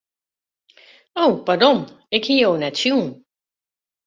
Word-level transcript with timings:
O 1.23 1.23
pardon, 1.47 1.77
ik 2.17 2.23
hie 2.29 2.39
jo 2.43 2.51
net 2.61 2.79
sjoen. 2.81 3.07